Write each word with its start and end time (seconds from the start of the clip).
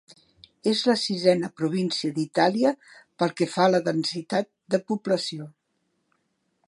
És 0.69 0.79
la 0.91 0.95
sisena 1.01 1.49
província 1.59 2.15
d'Itàlia 2.15 2.71
pel 3.23 3.35
que 3.43 3.49
fa 3.57 3.67
a 3.69 3.71
la 3.75 3.83
densitat 3.91 4.51
de 4.77 4.81
població. 4.93 5.51